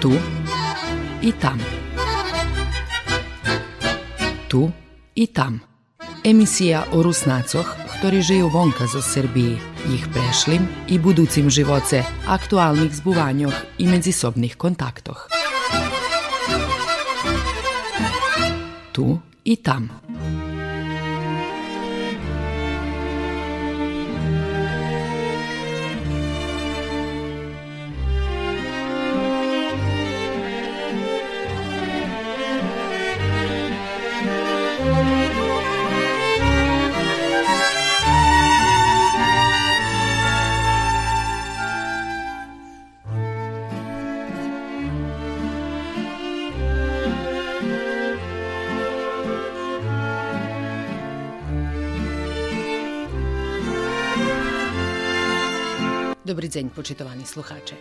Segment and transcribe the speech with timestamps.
[0.00, 0.12] Tu
[1.22, 1.58] i tam.
[4.48, 4.70] Tu
[5.14, 5.60] i tam.
[6.24, 7.66] Emisija o Rusnacoh,
[7.98, 9.58] ktorí žijú vonka zo Srbiji,
[9.90, 15.26] ich prešlim i buducim živoce, aktualnih zbuvanjoh i međusobnih kontaktoh.
[18.94, 19.90] Tu i tam.
[56.28, 57.74] Dobry dzień, poczytowani słuchacze.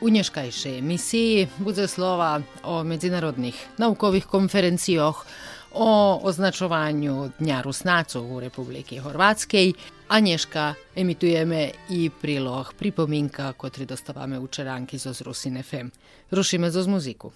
[0.00, 5.26] U dneškajšej emisiji bude slova o međunarodnih naukovih konferencijach
[5.72, 9.72] o označovanju Dňa Rusnacov u Republike Horvatskej,
[10.08, 15.88] a dneška emitujeme i prilog pripominka, kotri dostavame u Čeranki zo Rusin FM.
[16.30, 17.32] Rušime zo muziku.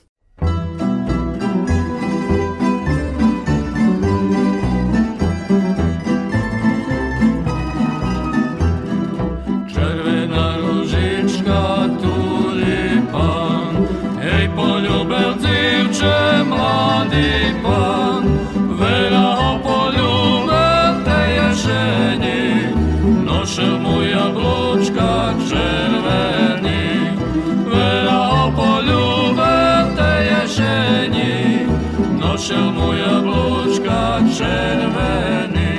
[32.71, 35.75] Moja jablúčka červený.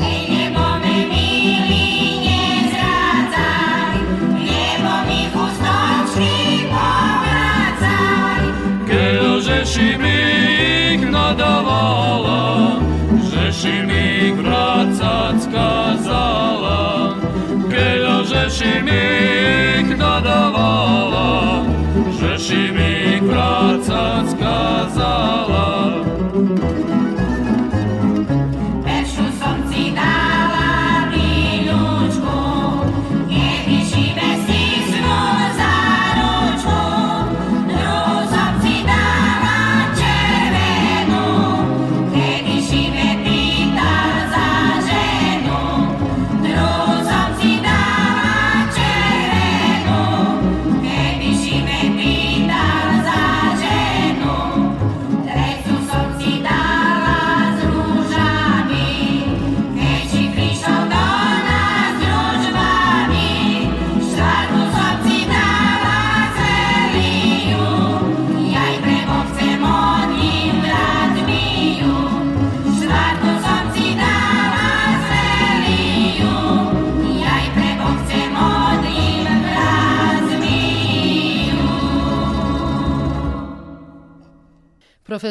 [0.00, 1.88] Hej, nebo mi milý,
[2.24, 4.00] nezrácaj,
[4.40, 8.40] nebo mi chustočky povrácaj.
[8.88, 10.18] Keď Žeši mi
[10.96, 12.80] ich nadavala,
[13.86, 14.02] mi
[14.32, 17.16] ich vrácať skázala.
[17.68, 19.04] Keď Žeši mi
[19.80, 21.64] ich nadavala,
[22.16, 25.71] Žeši mi ich vrácať skázala.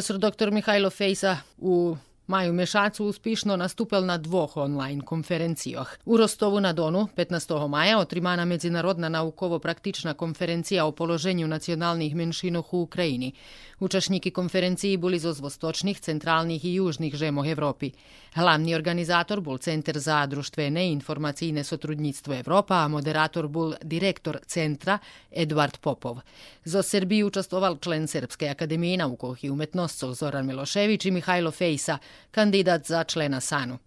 [0.01, 0.51] profesor dr.
[0.51, 1.97] Mihajlo Fejsa u
[2.27, 5.89] Maju Mešacu uspišno nastupel na dvoh online konferencijoh.
[6.05, 7.67] U Rostovu na Donu 15.
[7.67, 13.31] maja otrimana Međunarodna naukovo-praktična konferencija o položenju nacionalnih menšinoh u Ukrajini.
[13.81, 17.89] Učašniki konferenciji boli zo zvostočnih, centralnih i južnih žemoh Evropi.
[18.35, 24.99] Glavni organizator bol Centar za društvene i informacijne sotrudnictvo Evropa, a moderator bol direktor centra
[25.31, 26.19] Eduard Popov.
[26.65, 31.97] Zo Srbiji učestvoval člen Srpske akademije naukoh i umetnostcov Zoran Milošević i Mihajlo Fejsa,
[32.31, 33.77] kandidat za člena SANU.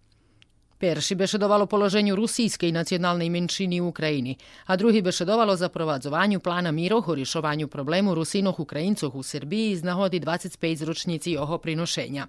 [0.78, 6.70] Перший бешедував у положенню російської національної меншини в Україні, а другий бешедував у запроваджуванню плана
[6.70, 12.28] міру у рішуванню проблему русинох українців у Сербії з нагоди 25-річниці його приношення.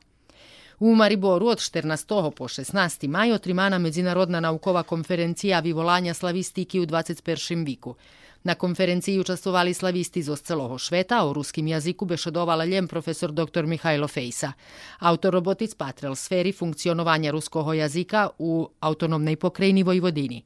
[0.82, 2.08] U Mariboru od 14.
[2.36, 3.04] po 16.
[3.04, 7.66] maj otrimana Međunarodna naukova konferencija Vivolanja slavistiki u 21.
[7.66, 7.96] viku.
[8.47, 13.67] Na konferenciji učestvovali slavisti iz osceloho šveta, o ruskim jaziku bešedovala ljem profesor dr.
[13.67, 14.53] Mihajlo Fejsa.
[14.99, 20.43] Autor robotic patrel sferi funkcionovanja ruskoho jazika u autonomnej pokrajini Vojvodini.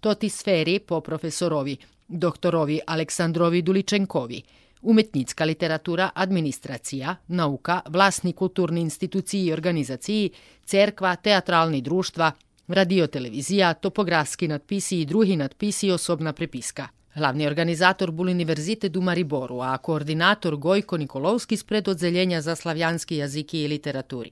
[0.00, 1.76] Toti sferi po profesorovi,
[2.08, 4.42] doktorovi Aleksandrovi Duličenkovi.
[4.82, 10.30] Umetnicka literatura, administracija, nauka, vlasni kulturni instituciji i organizaciji,
[10.64, 12.32] cerkva, teatralni društva,
[12.68, 16.88] radiotelevizija, topografski nadpisi i drugi nadpisi i osobna prepiska.
[17.16, 23.62] Glavni organizator bul Univerzite u Mariboru, a koordinator Gojko Nikolovski spred odzeljenja za slavjanski jaziki
[23.62, 24.30] i literaturi.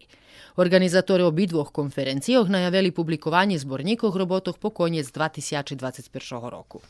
[0.56, 6.50] Organizatore obidvoh konferencijoh najaveli publikovanje zbornjikov robotoh po konjec 2021.
[6.50, 6.80] roku.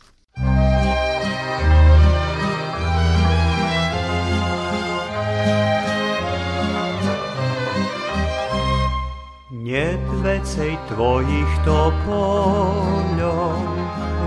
[9.50, 13.81] Нет вецей твоїх тополів,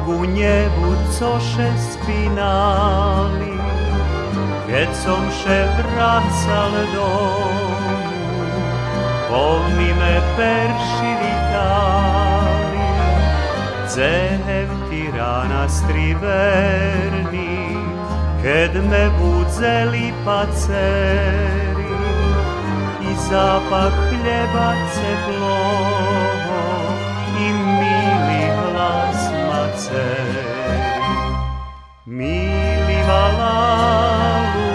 [0.07, 3.57] u njevu coše spinali,
[4.67, 7.85] vjecom še vracal domu,
[9.29, 12.85] polni me perši vitali.
[13.87, 17.57] Cehem tirana striverni,
[18.41, 21.93] ked me budzeli paceri,
[23.01, 26.61] i zapak hljeba ceplovo,
[27.39, 29.34] i mili glasi.
[29.75, 30.47] Maceri.
[32.07, 34.71] Milý valalu,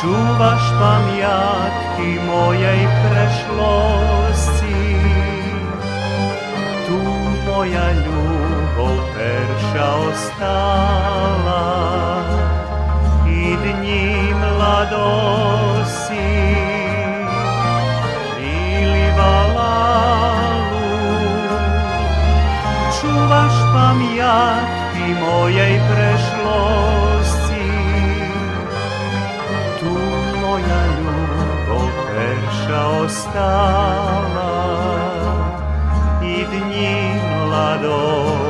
[0.00, 4.80] čúvaš pamiatky mojej prešlosti,
[6.88, 6.98] tu
[7.44, 11.68] moja ľubov perša ostala
[13.28, 16.05] i dní mladosti.
[23.76, 27.68] Čúvaš mojej prešlosti.
[29.80, 29.94] Tu
[30.40, 34.56] moja ljubav perša ostala
[36.24, 38.45] i dni mladosti.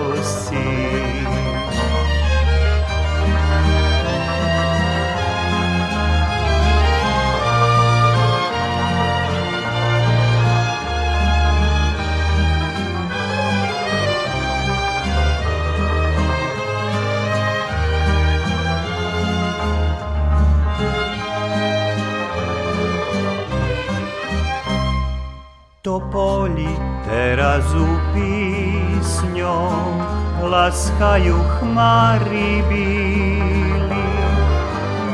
[27.57, 29.97] Teraz u písňom
[30.45, 34.09] laskajú chmári bíli,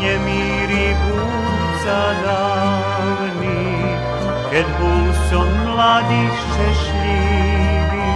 [0.03, 3.63] nemíri búca dávny,
[4.51, 8.11] keď bol som mladý šťastlivý,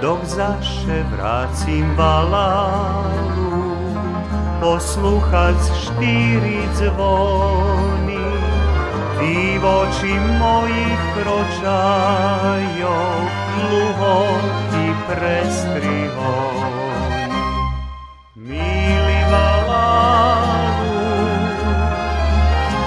[0.00, 3.76] dok zaše vrácim balálu,
[4.64, 7.77] poslúchať štyri zvony,
[9.18, 13.18] Ty v oči mojich kročajov,
[13.58, 14.18] dlho
[14.70, 16.54] ty prestrihol.
[18.38, 21.02] Milý valalu,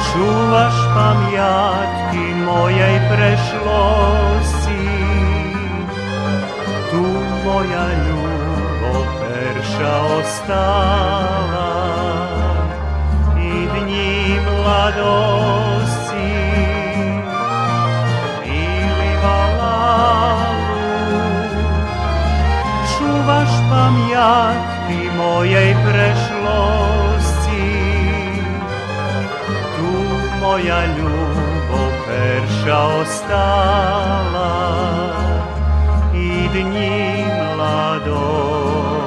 [0.08, 4.88] čúvaš pamiatky mojej prešlosti.
[6.96, 7.04] Tu
[7.44, 11.76] moja ľubov perša ostala
[13.36, 15.81] i dní mladosti.
[23.82, 27.70] Čúvaš pamiatky mojej prešlosti.
[29.78, 29.92] Tu
[30.42, 34.54] moja ljubav perša ostala
[36.14, 39.01] i dni mladosti.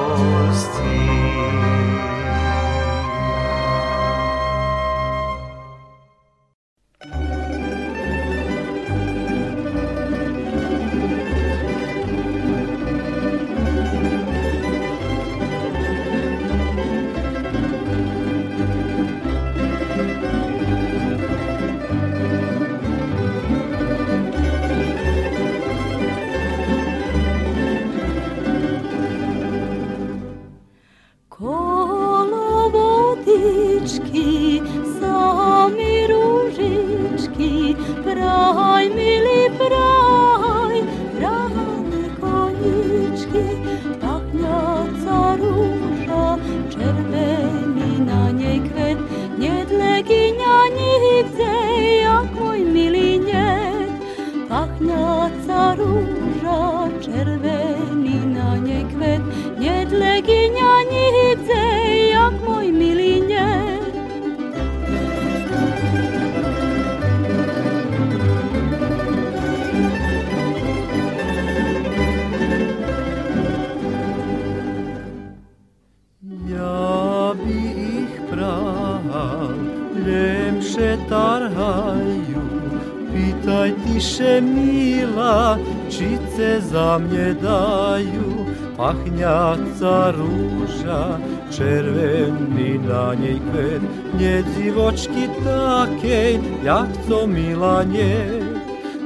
[86.99, 88.31] Mne dajú.
[88.75, 91.15] Pachňaca rúža,
[91.47, 93.83] červený na nej kvet,
[94.19, 98.43] nedzivočky takej, jak to milanie.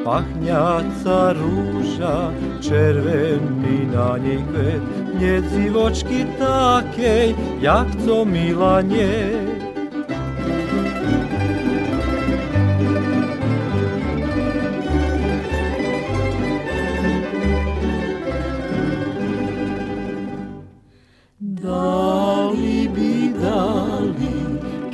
[0.01, 2.33] Pachňaca rúža,
[2.65, 4.83] červený na nej kvet,
[5.21, 8.25] nedzivočky takej, jak to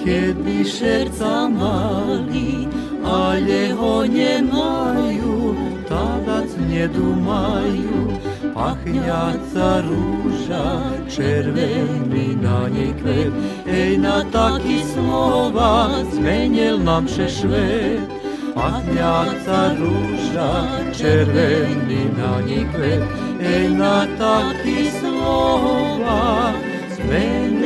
[0.06, 2.68] Kad bi šerca mali,
[3.06, 3.36] a
[3.80, 5.56] ho nje maju,
[5.90, 8.14] tadac nje dumaju,
[8.54, 10.82] pahnjaca ruža,
[11.16, 13.34] červeni na njej kvet.
[13.68, 18.10] Ej, na taki slova smenjel nam še švet,
[18.56, 20.52] pahnjaca ruža,
[20.98, 23.04] červeni na njej kvet.
[23.42, 26.54] Ej, na taki slova
[26.96, 27.65] smenjel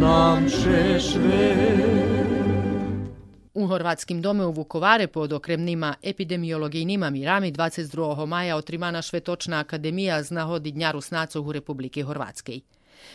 [0.00, 2.00] nám šešvet.
[3.54, 8.26] U Hrvatskim dome u Vukovare pod okremnima epidemiologijnima mirami 22.
[8.26, 12.60] maja otrimana Švetočna akademija z nahodi Dňa Rusnacov u Republike Hrvatskej.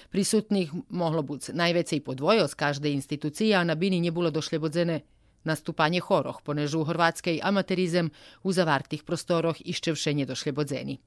[0.10, 5.01] Prisutnih mohlo buc najvecej podvojo z každej institucije, a na bini nje bilo došle bodzene
[5.44, 8.10] nastupanje horoh, ponežu u Hrvatskej amaterizem
[8.44, 10.98] u zavartih prostoroh iščevše nje došle bodzeni.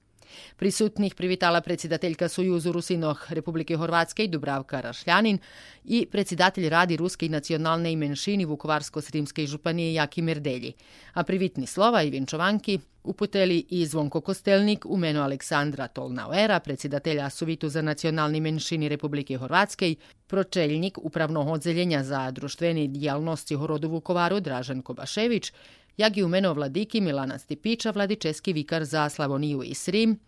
[0.57, 5.39] Prisutnih privitala predsjedateljka Sojuzu Rusinoh Republike Hrvatske Dubravka Rašljanin
[5.85, 10.73] i predsjedatelj radi Ruske nacionalne imenšini Vukovarsko-Srimske županije Jaki Merdelji.
[11.15, 17.69] A privitni slova i vjenčovanki uputeli i Zvonko Kostelnik u menu Aleksandra Tolnauera, predsjedatelja Sovitu
[17.69, 19.95] za nacionalni menšini Republike Hrvatske,
[20.27, 25.53] pročeljnik upravnog odzeljenja za društveni dijalnosti Horodu Vukovaru Dražan Kobašević,
[25.99, 26.13] jak
[26.55, 30.19] vladiki Milana Stipića, vladičeski vikar za Slavoniju i Srim,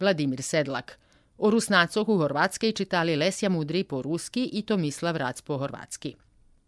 [0.00, 0.98] Vladimir Sedlak.
[1.38, 6.14] O Rusnacoh u Hrvatskej čitali Lesja Mudri po ruski i Tomislav Rac po hrvatski.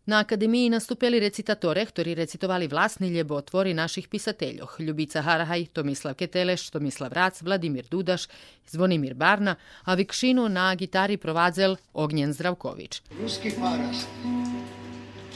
[0.06, 4.80] Na akademiji nastupili recitatore, ktorí recitovali vlasni ljebotvori naših pisateljoh.
[4.80, 8.24] Ljubica Harahaj, Tomislav Keteleš, Tomislav Rac, Vladimir Dudaš,
[8.66, 13.02] Zvonimir Barna, a vikšinu na gitari provadzel Ognjen Zdravković.
[13.20, 14.08] Ruski parast.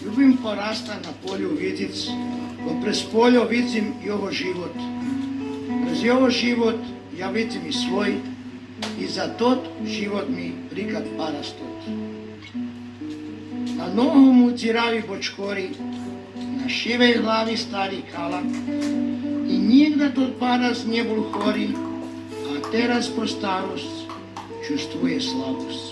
[0.05, 2.07] Ljubim porasta na polju vidic,
[2.65, 4.75] ko prez poljo vidim i ovo život.
[5.87, 6.79] Prez ovo život
[7.19, 8.15] ja vidim i svoj
[9.01, 11.87] i za tot život mi rikat parastot.
[13.77, 15.71] Na nohu mu ciravi bočkori,
[16.63, 18.45] na šivej glavi stari kalak
[19.49, 21.69] i nigda tot paras nie bol hori,
[22.51, 24.07] a teraz po starost
[24.67, 25.92] čustvuje slavost.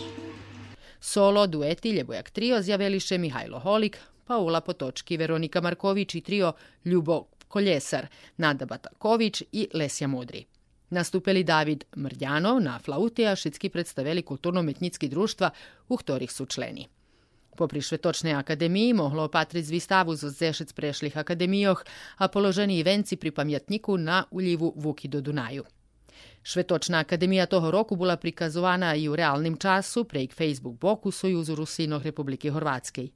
[1.11, 6.52] Solo, dueti, ljebojak trio zjaveliše Mihajlo Holik, Paula Potočki, Veronika Marković i trio
[6.85, 10.45] Ljubo Koljesar, Nada Bataković i Lesja Modri.
[10.90, 15.50] Nastupili David Mrdjanov na flauti, a šitski predstavili kulturno-metnjitski društva,
[15.88, 16.87] u ktorih su členi.
[17.57, 21.85] Po prišvetočnej akademiji mohlo opatriť výstavu zo zešec prešlih akademijoh,
[22.17, 25.64] a položeni i venci pri pamjetniku na uljivu Vuki do Dunaju.
[26.42, 32.02] Švetočna akademija toho roku bila prikazovana i u realnim času prejk Facebook boku Sojuzu Rusinoh
[32.02, 33.11] Republike Hrvatskej.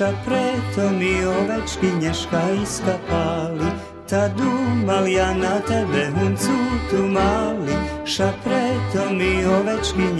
[0.00, 3.70] Duša preto mi ovečky neška iska pali
[4.10, 6.56] Ta dumal ja na tebe huncu
[6.90, 7.78] tu mali.
[8.02, 10.18] Ša preto mi ovečky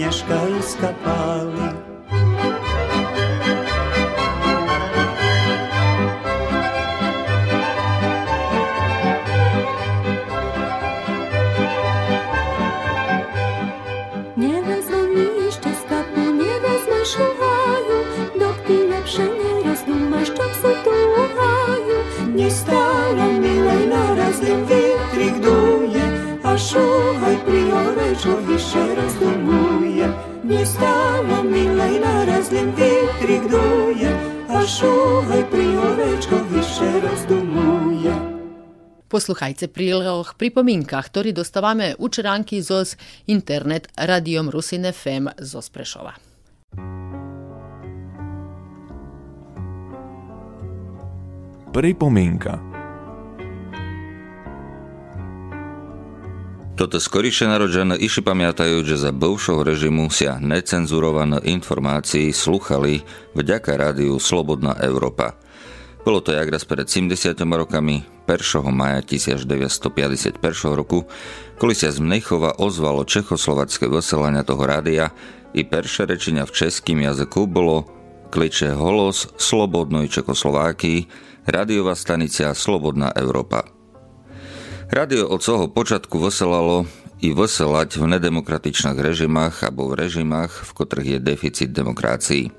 [28.21, 30.05] neška iska pali
[39.11, 42.85] Posluchajte príloh pripomínkach, ktorý dostávame učeránky zo
[43.27, 46.15] internet Radiom Rusin FM zo Sprešova.
[51.75, 52.70] Pripomienka
[56.71, 63.03] Toto skoriše narodžené iši pamiatajú, že za bivšou režimu sa necenzurované informácií sluchali
[63.35, 65.35] vďaka rádiu Slobodná Európa.
[66.01, 68.65] Bolo to jak raz pred 70 rokami, 1.
[68.73, 70.41] maja 1951
[70.73, 71.05] roku,
[71.61, 75.13] koli sa z Mnechova ozvalo čechoslovacké vyselania toho rádia
[75.53, 77.85] i perše rečenia v českým jazyku bolo
[78.31, 81.05] kliče Holos Slobodnoj Čekoslovákii,
[81.51, 83.80] radiová stanica Slobodná Európa.
[84.91, 86.83] Radio od toho počiatku vyselalo
[87.23, 92.51] i vyselať v nedemokratičných režimách alebo v režimách, v ktorých je deficit demokracií.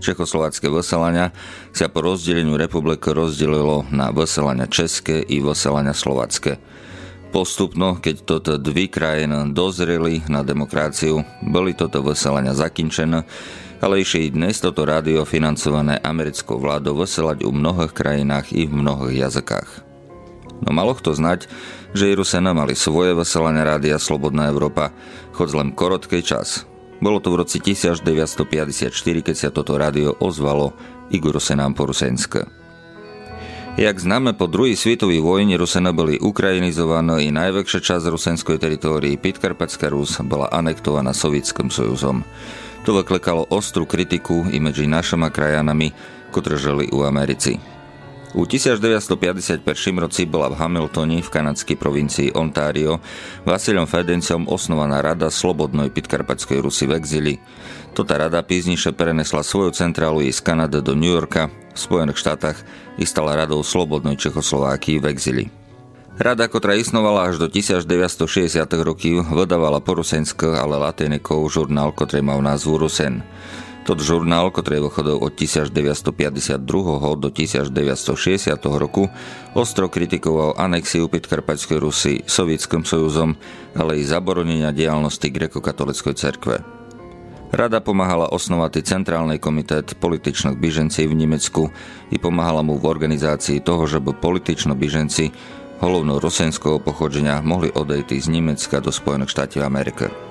[0.00, 1.36] Čechoslovácké vyselania
[1.76, 6.56] sa po rozdeleniu republiky rozdelilo na vyselania české i vyselania slovacké.
[7.28, 13.20] Postupno, keď toto dvi krajiny dozreli na demokraciu, boli toto vyselania zakinčené,
[13.84, 18.72] ale ešte i dnes toto rádio financované americkou vládou vyselať u mnohých krajinách i v
[18.72, 19.89] mnohých jazykách.
[20.60, 21.48] No malo kto znať,
[21.96, 24.92] že i Rusena mali svoje veselania rádia Slobodná Európa,
[25.32, 26.68] chod len korotkej čas,
[27.00, 28.92] bolo to v roci 1954,
[29.24, 30.76] keď sa toto rádio ozvalo
[31.08, 32.44] Igoru Senám Porusensk.
[33.80, 39.88] Jak známe, po druhej svetovej vojne Rusena boli ukrajinizované i najväčšia časť rusenskej teritórii Pitkarpatská
[39.88, 42.20] Rus bola anektovaná Sovietským sojuzom.
[42.84, 45.96] To vyklekalo ostrú kritiku i medzi našimi krajanami,
[46.36, 47.79] ktoré žili u Americi.
[48.30, 49.66] U 1951
[49.98, 53.02] roci bola v Hamiltoni v kanadskej provincii Ontario
[53.42, 57.34] Vasilom Fedencom osnovaná rada Slobodnej Pitkarpatskej Rusy v exili.
[57.90, 62.58] Tota rada pízniše prenesla svoju centrálu z Kanady do New Yorka v Spojených štátach
[63.02, 65.44] i stala radou Slobodnej Čechoslovákii v exili.
[66.14, 72.38] Rada, ktorá isnovala až do 1960 roky, vydávala po rusensk, ale latinekov žurnál, ktorý mal
[72.44, 73.24] názvu Rusen.
[73.80, 76.60] Tot žurnál, ktorý vychodil od 1952.
[77.16, 78.52] do 1960.
[78.76, 79.08] roku,
[79.56, 83.40] ostro kritikoval anexiu Pitkarpaťskej Rusy Sovietským sojuzom,
[83.72, 86.56] ale i zaboronenia diálnosti grekokatolickej cerkve.
[87.50, 91.72] Rada pomáhala osnovať centrálny komitét političných byžencí v Nemecku
[92.14, 95.34] i pomáhala mu v organizácii toho, že by politično byženci
[95.82, 100.29] holovnou rusenského pochodženia mohli odejť z Nemecka do Spojených štátov Ameriky.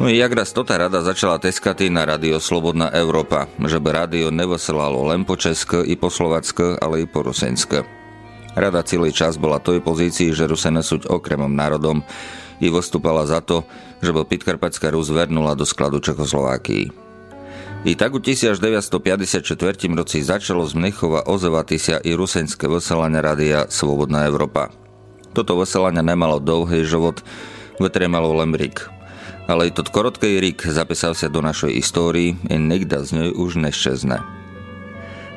[0.00, 5.12] No jak raz tota rada začala teskať na radio Slobodná Európa, že by rádio nevoselalo
[5.12, 7.84] len po Česku i po Slovacku, ale i po Rusensku.
[8.56, 12.00] Rada celý čas bola toj pozícii, že Rusene sú okremom národom
[12.60, 13.68] i vystúpala za to,
[14.00, 16.92] že by Pitkarpatská Rus vernula do skladu Čechoslovákii.
[17.82, 19.42] I tak u 1954
[19.98, 24.70] roci začalo z Mnichova ozývať sa i rusenské veselanie radia Svobodná Európa.
[25.34, 27.24] Toto veselanie nemalo dlhý život,
[27.82, 28.86] vetre malo len rik.
[29.50, 33.58] Ale i tot korotký rik zapísal sa do našej histórii i nikda z nej už
[33.58, 34.22] neščezne.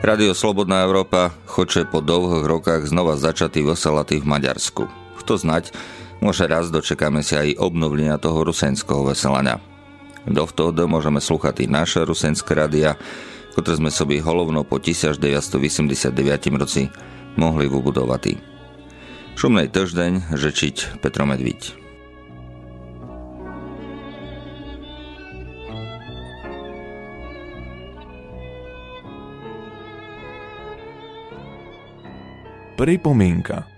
[0.06, 4.86] Radio Slobodná Európa choče po dlhých rokách znova začatý veselatý v Maďarsku.
[5.18, 5.74] Kto znať,
[6.22, 9.58] môže raz dočekáme si aj obnovenia toho rusenského veselania.
[10.30, 12.98] Dovtedy môžeme slúchať i naše rusenské radia,
[13.58, 16.14] ktoré sme sobi holovno po 1989
[16.62, 16.92] roci
[17.40, 18.38] mohli vybudovať.
[19.36, 21.85] Šumnej týždeň žečiť Petro Medviť.
[32.76, 33.75] Pripomienka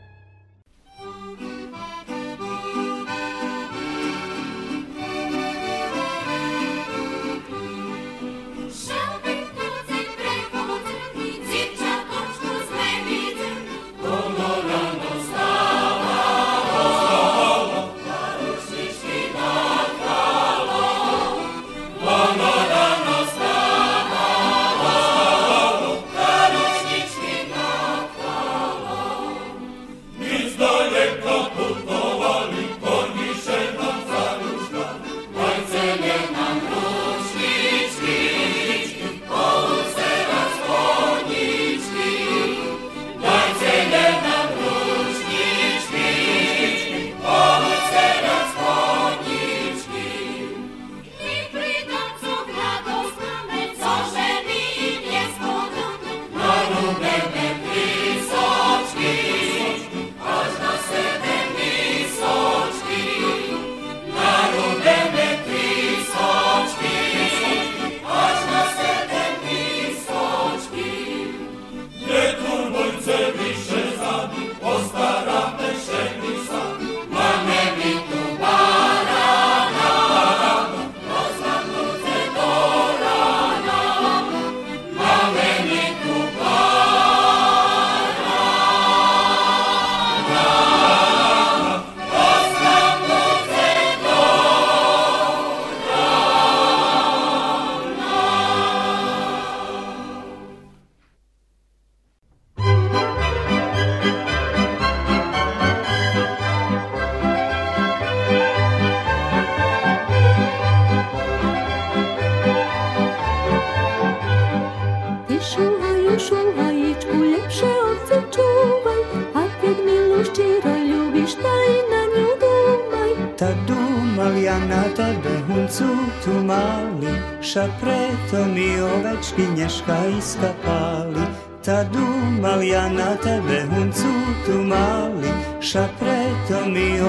[127.48, 131.26] duša preto mi ovečky neška iska pali
[131.66, 134.13] Ta dumal ja na tebe huncu
[134.46, 137.02] tu mali Ša preto mi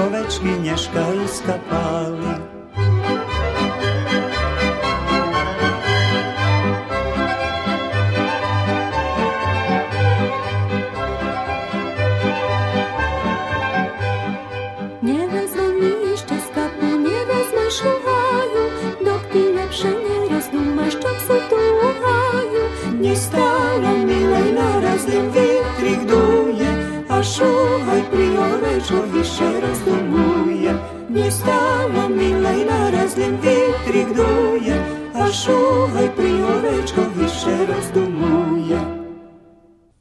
[31.18, 38.80] mi stala mila i na razljem vitri gdoje, a šuvaj priorečko više razdumuje.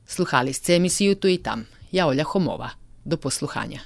[0.06, 1.66] Sluhali ste emisiju tu i tam.
[1.92, 2.70] Ja Olja Homova.
[3.06, 3.80] Do posluhanja.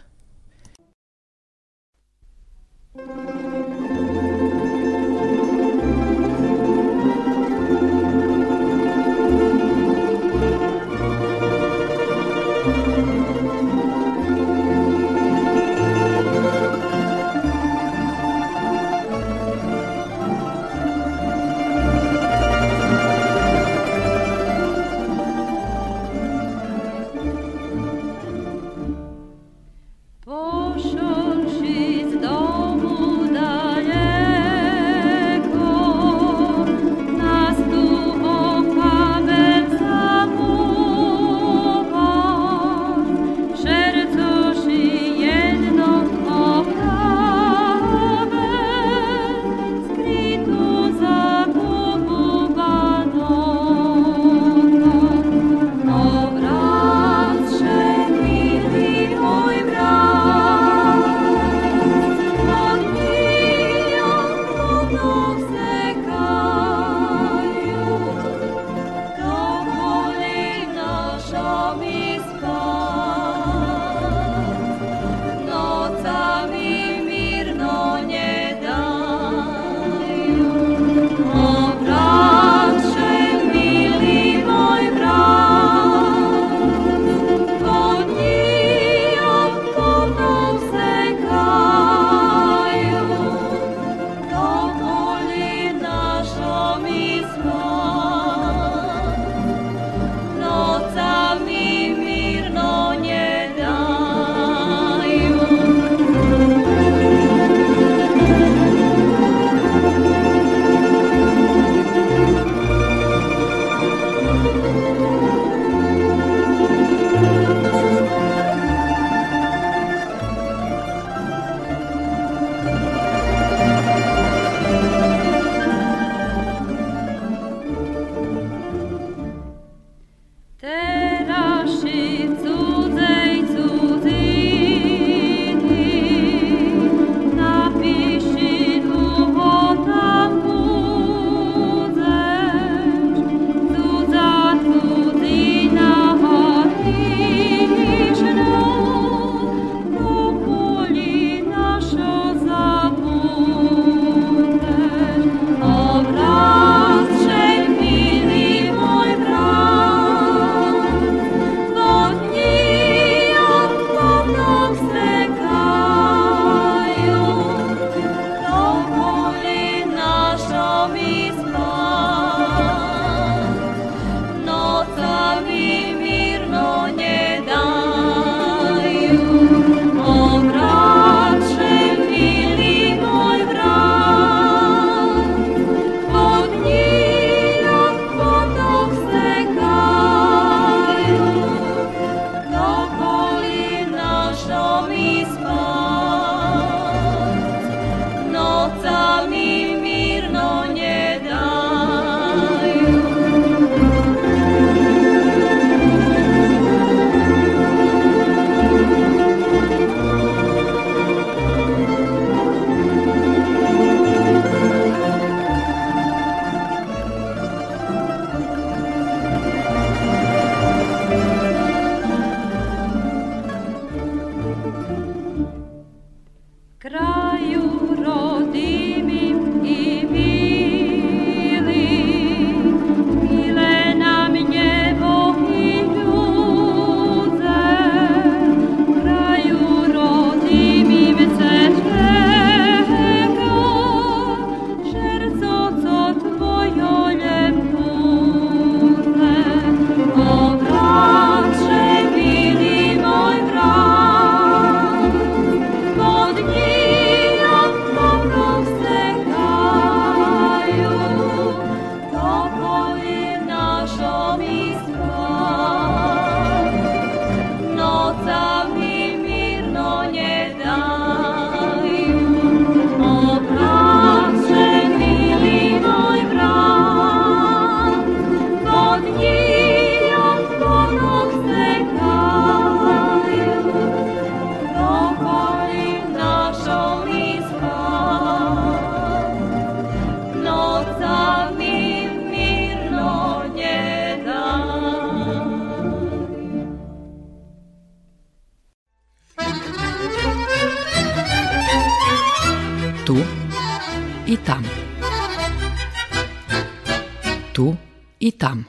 [308.21, 308.65] I tam.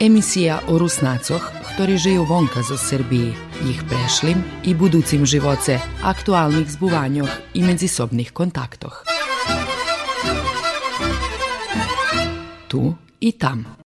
[0.00, 1.42] Emisija o Rusnacoh,
[1.74, 3.32] ktori žijú vonka zo Srbiji,
[3.70, 9.04] ich prešlim i buducim živoce, aktualnih zbuvanjoh i međusobnih kontaktoh.
[12.68, 13.76] Tu i tam.